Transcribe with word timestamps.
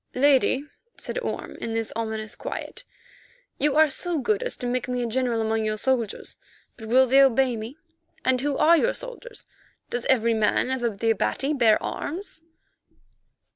"Lady," 0.15 0.67
said 0.97 1.19
Orme 1.19 1.55
in 1.57 1.75
this 1.75 1.93
ominous 1.95 2.35
quiet, 2.35 2.83
"you 3.59 3.75
are 3.75 3.87
so 3.87 4.17
good 4.17 4.41
as 4.41 4.55
to 4.55 4.65
make 4.65 4.87
me 4.87 5.03
a 5.03 5.05
general 5.05 5.39
among 5.41 5.63
your 5.63 5.77
soldiers, 5.77 6.37
but 6.75 6.87
will 6.87 7.05
they 7.05 7.21
obey 7.21 7.55
me? 7.55 7.77
And 8.25 8.41
who 8.41 8.57
are 8.57 8.75
your 8.75 8.95
soldiers? 8.95 9.45
Does 9.91 10.05
every 10.07 10.33
man 10.33 10.71
of 10.71 10.97
the 10.97 11.11
Abati 11.11 11.53
bear 11.53 11.77
arms?" 11.83 12.41